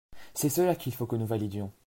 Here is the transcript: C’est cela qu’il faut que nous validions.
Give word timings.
C’est 0.33 0.49
cela 0.49 0.73
qu’il 0.73 0.95
faut 0.95 1.05
que 1.05 1.15
nous 1.15 1.27
validions. 1.27 1.71